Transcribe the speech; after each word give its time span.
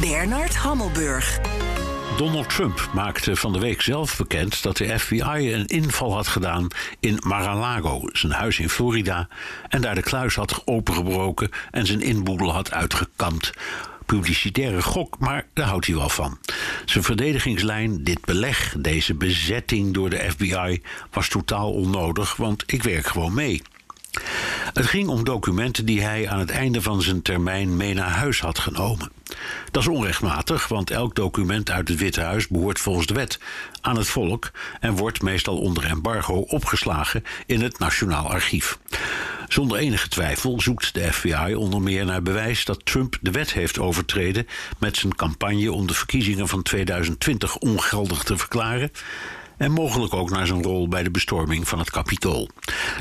Bernard 0.00 0.56
Hammelburg. 0.56 1.40
Donald 2.16 2.48
Trump 2.48 2.90
maakte 2.92 3.36
van 3.36 3.52
de 3.52 3.58
week 3.58 3.82
zelf 3.82 4.16
bekend 4.16 4.62
dat 4.62 4.76
de 4.76 4.98
FBI 4.98 5.52
een 5.52 5.66
inval 5.66 6.14
had 6.14 6.28
gedaan 6.28 6.68
in 7.00 7.18
Mar-a-Lago, 7.26 8.00
zijn 8.12 8.32
huis 8.32 8.58
in 8.58 8.68
Florida, 8.68 9.28
en 9.68 9.80
daar 9.80 9.94
de 9.94 10.02
kluis 10.02 10.34
had 10.34 10.62
opengebroken 10.64 11.50
en 11.70 11.86
zijn 11.86 12.00
inboedel 12.00 12.52
had 12.52 12.72
uitgekampt. 12.72 13.52
Publicitaire 14.06 14.82
gok, 14.82 15.18
maar 15.18 15.46
daar 15.52 15.66
houdt 15.66 15.86
hij 15.86 15.94
wel 15.94 16.08
van. 16.08 16.38
Zijn 16.84 17.04
verdedigingslijn, 17.04 18.04
dit 18.04 18.24
beleg, 18.24 18.74
deze 18.78 19.14
bezetting 19.14 19.94
door 19.94 20.10
de 20.10 20.30
FBI, 20.30 20.82
was 21.10 21.28
totaal 21.28 21.72
onnodig, 21.72 22.36
want 22.36 22.62
ik 22.66 22.82
werk 22.82 23.06
gewoon 23.06 23.34
mee. 23.34 23.62
Het 24.74 24.86
ging 24.86 25.08
om 25.08 25.24
documenten 25.24 25.84
die 25.86 26.02
hij 26.02 26.28
aan 26.28 26.38
het 26.38 26.50
einde 26.50 26.82
van 26.82 27.02
zijn 27.02 27.22
termijn 27.22 27.76
mee 27.76 27.94
naar 27.94 28.10
huis 28.10 28.40
had 28.40 28.58
genomen. 28.58 29.10
Dat 29.70 29.82
is 29.82 29.88
onrechtmatig, 29.88 30.68
want 30.68 30.90
elk 30.90 31.14
document 31.14 31.70
uit 31.70 31.88
het 31.88 31.98
Witte 31.98 32.20
Huis 32.20 32.48
behoort 32.48 32.80
volgens 32.80 33.06
de 33.06 33.14
wet 33.14 33.38
aan 33.80 33.96
het 33.96 34.08
volk 34.08 34.50
en 34.80 34.96
wordt 34.96 35.22
meestal 35.22 35.58
onder 35.58 35.84
embargo 35.84 36.34
opgeslagen 36.34 37.24
in 37.46 37.62
het 37.62 37.78
Nationaal 37.78 38.30
Archief. 38.30 38.78
Zonder 39.48 39.78
enige 39.78 40.08
twijfel 40.08 40.60
zoekt 40.60 40.94
de 40.94 41.12
FBI 41.12 41.54
onder 41.54 41.80
meer 41.80 42.04
naar 42.04 42.22
bewijs 42.22 42.64
dat 42.64 42.86
Trump 42.86 43.18
de 43.20 43.30
wet 43.30 43.52
heeft 43.52 43.78
overtreden 43.78 44.46
met 44.78 44.96
zijn 44.96 45.14
campagne 45.14 45.72
om 45.72 45.86
de 45.86 45.94
verkiezingen 45.94 46.48
van 46.48 46.62
2020 46.62 47.56
ongeldig 47.56 48.22
te 48.22 48.36
verklaren 48.36 48.90
en 49.56 49.72
mogelijk 49.72 50.14
ook 50.14 50.30
naar 50.30 50.46
zijn 50.46 50.62
rol 50.62 50.88
bij 50.88 51.02
de 51.02 51.10
bestorming 51.10 51.68
van 51.68 51.78
het 51.78 51.90
Capitool. 51.90 52.48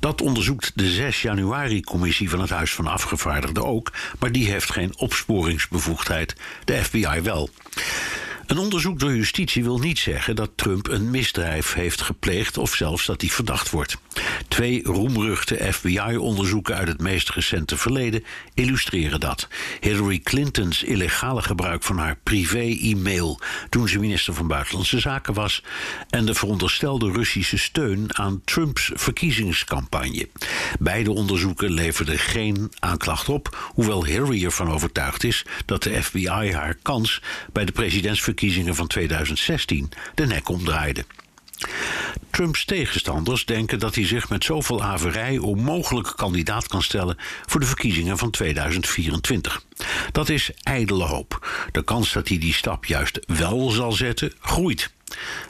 Dat 0.00 0.20
onderzoekt 0.20 0.72
de 0.74 0.88
6 0.88 1.22
januari-commissie 1.22 2.30
van 2.30 2.40
het 2.40 2.50
Huis 2.50 2.74
van 2.74 2.86
Afgevaardigden 2.86 3.64
ook, 3.64 3.92
maar 4.18 4.32
die 4.32 4.50
heeft 4.50 4.72
geen 4.72 4.98
opsporingsbevoegdheid, 4.98 6.36
de 6.64 6.84
FBI 6.84 7.20
wel. 7.22 7.48
Een 8.50 8.58
onderzoek 8.58 8.98
door 8.98 9.14
justitie 9.14 9.62
wil 9.62 9.78
niet 9.78 9.98
zeggen 9.98 10.36
dat 10.36 10.50
Trump 10.54 10.88
een 10.88 11.10
misdrijf 11.10 11.72
heeft 11.72 12.00
gepleegd 12.00 12.58
of 12.58 12.74
zelfs 12.74 13.06
dat 13.06 13.20
hij 13.20 13.30
verdacht 13.30 13.70
wordt. 13.70 13.96
Twee 14.48 14.82
roemruchte 14.82 15.72
FBI-onderzoeken 15.72 16.76
uit 16.76 16.88
het 16.88 17.00
meest 17.00 17.30
recente 17.30 17.76
verleden 17.76 18.24
illustreren 18.54 19.20
dat. 19.20 19.48
Hillary 19.80 20.18
Clintons 20.18 20.82
illegale 20.82 21.42
gebruik 21.42 21.82
van 21.82 21.98
haar 21.98 22.18
privé-e-mail 22.22 23.40
toen 23.68 23.88
ze 23.88 23.98
minister 23.98 24.34
van 24.34 24.46
Buitenlandse 24.46 25.00
Zaken 25.00 25.34
was 25.34 25.62
en 26.08 26.26
de 26.26 26.34
veronderstelde 26.34 27.12
Russische 27.12 27.58
steun 27.58 28.18
aan 28.18 28.40
Trumps 28.44 28.90
verkiezingscampagne. 28.94 30.28
Beide 30.78 31.10
onderzoeken 31.10 31.70
leverden 31.72 32.18
geen 32.18 32.72
aanklacht 32.78 33.28
op, 33.28 33.70
hoewel 33.74 34.04
Hillary 34.04 34.44
ervan 34.44 34.70
overtuigd 34.70 35.24
is 35.24 35.44
dat 35.66 35.82
de 35.82 36.02
FBI 36.02 36.52
haar 36.52 36.74
kans 36.82 37.22
bij 37.52 37.64
de 37.64 37.72
presidentsverkiezingen 37.72 38.38
verkiezingen 38.40 38.74
van 38.74 38.86
2016 38.86 39.88
de 40.14 40.26
nek 40.26 40.48
omdraaide. 40.48 41.04
Trumps 42.30 42.64
tegenstanders 42.64 43.44
denken 43.44 43.78
dat 43.78 43.94
hij 43.94 44.06
zich 44.06 44.28
met 44.28 44.44
zoveel 44.44 44.82
averij 44.82 45.38
onmogelijk 45.38 46.12
kandidaat 46.16 46.66
kan 46.66 46.82
stellen 46.82 47.16
voor 47.46 47.60
de 47.60 47.66
verkiezingen 47.66 48.18
van 48.18 48.30
2024. 48.30 49.62
Dat 50.12 50.28
is 50.28 50.50
ijdele 50.62 51.04
hoop. 51.04 51.48
De 51.72 51.84
kans 51.84 52.12
dat 52.12 52.28
hij 52.28 52.38
die 52.38 52.54
stap 52.54 52.84
juist 52.84 53.20
wel 53.26 53.70
zal 53.70 53.92
zetten, 53.92 54.32
groeit. 54.40 54.90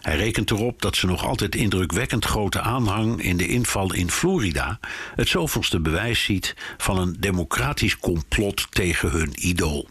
Hij 0.00 0.16
rekent 0.16 0.50
erop 0.50 0.82
dat 0.82 0.96
ze 0.96 1.06
nog 1.06 1.24
altijd 1.24 1.54
indrukwekkend 1.54 2.24
grote 2.24 2.60
aanhang 2.60 3.22
in 3.22 3.36
de 3.36 3.46
inval 3.46 3.92
in 3.92 4.10
Florida 4.10 4.80
het 5.14 5.28
zoveelste 5.28 5.80
bewijs 5.80 6.22
ziet 6.24 6.54
van 6.78 6.98
een 6.98 7.16
democratisch 7.18 7.98
complot 7.98 8.66
tegen 8.70 9.10
hun 9.10 9.32
idool. 9.34 9.88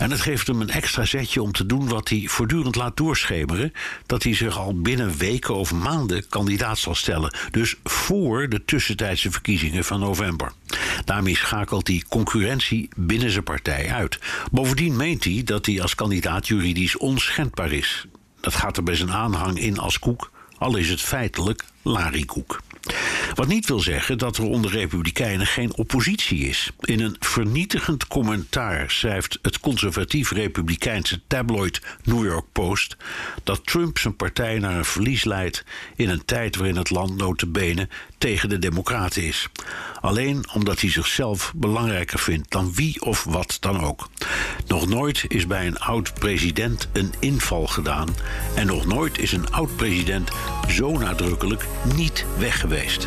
En 0.00 0.10
het 0.10 0.20
geeft 0.20 0.46
hem 0.46 0.60
een 0.60 0.70
extra 0.70 1.04
zetje 1.04 1.42
om 1.42 1.52
te 1.52 1.66
doen 1.66 1.88
wat 1.88 2.08
hij 2.08 2.24
voortdurend 2.26 2.76
laat 2.76 2.96
doorschemeren: 2.96 3.72
dat 4.06 4.22
hij 4.22 4.34
zich 4.34 4.58
al 4.58 4.80
binnen 4.80 5.16
weken 5.16 5.54
of 5.54 5.72
maanden 5.72 6.28
kandidaat 6.28 6.78
zal 6.78 6.94
stellen. 6.94 7.36
Dus 7.50 7.76
voor 7.84 8.48
de 8.48 8.64
tussentijdse 8.64 9.30
verkiezingen 9.30 9.84
van 9.84 10.00
november. 10.00 10.52
Daarmee 11.04 11.36
schakelt 11.36 11.86
hij 11.86 12.02
concurrentie 12.08 12.88
binnen 12.96 13.30
zijn 13.30 13.44
partij 13.44 13.92
uit. 13.92 14.18
Bovendien 14.52 14.96
meent 14.96 15.24
hij 15.24 15.42
dat 15.44 15.66
hij 15.66 15.82
als 15.82 15.94
kandidaat 15.94 16.48
juridisch 16.48 16.96
onschendbaar 16.96 17.72
is. 17.72 18.06
Dat 18.40 18.54
gaat 18.54 18.76
er 18.76 18.82
bij 18.82 18.94
zijn 18.96 19.12
aanhang 19.12 19.58
in 19.58 19.78
als 19.78 19.98
koek, 19.98 20.30
al 20.58 20.76
is 20.76 20.88
het 20.88 21.00
feitelijk 21.00 21.64
larikoek. 21.82 22.60
Wat 23.34 23.48
niet 23.48 23.66
wil 23.66 23.80
zeggen 23.80 24.18
dat 24.18 24.36
er 24.36 24.44
onder 24.44 24.70
Republikeinen 24.70 25.46
geen 25.46 25.76
oppositie 25.76 26.48
is. 26.48 26.70
In 26.80 27.00
een 27.00 27.16
vernietigend 27.18 28.06
commentaar 28.06 28.90
schrijft 28.90 29.38
het 29.42 29.60
conservatief-republikeinse 29.60 31.20
tabloid 31.26 31.80
New 32.04 32.24
York 32.24 32.46
Post 32.52 32.96
dat 33.44 33.66
Trump 33.66 33.98
zijn 33.98 34.16
partij 34.16 34.58
naar 34.58 34.76
een 34.76 34.84
verlies 34.84 35.24
leidt 35.24 35.64
in 35.96 36.08
een 36.08 36.24
tijd 36.24 36.56
waarin 36.56 36.76
het 36.76 36.90
land 36.90 37.16
notabene 37.16 37.88
tegen 38.18 38.48
de 38.48 38.58
Democraten 38.58 39.22
is. 39.22 39.48
Alleen 40.00 40.44
omdat 40.54 40.80
hij 40.80 40.90
zichzelf 40.90 41.52
belangrijker 41.56 42.18
vindt 42.18 42.50
dan 42.50 42.74
wie 42.74 43.02
of 43.02 43.24
wat 43.24 43.56
dan 43.60 43.80
ook. 43.80 44.08
Nog 44.66 44.88
nooit 44.88 45.24
is 45.28 45.46
bij 45.46 45.66
een 45.66 45.78
oud-president 45.78 46.88
een 46.92 47.12
inval 47.18 47.66
gedaan 47.66 48.08
en 48.54 48.66
nog 48.66 48.86
nooit 48.86 49.18
is 49.18 49.32
een 49.32 49.52
oud-president 49.52 50.30
zo 50.68 50.98
nadrukkelijk 50.98 51.66
niet 51.94 52.24
weg 52.38 52.60
geweest. 52.60 53.06